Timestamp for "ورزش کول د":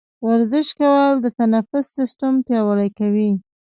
0.27-1.25